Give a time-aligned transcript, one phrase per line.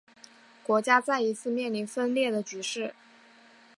[0.63, 2.95] 国家再一次面临分裂的局势。